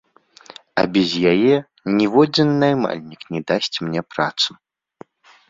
А 0.81 0.85
без 0.95 1.09
яе 1.31 1.55
ніводзін 1.99 2.49
наймальнік 2.65 3.21
не 3.37 3.41
дасць 3.53 3.77
мне 3.85 4.01
працу. 4.17 4.49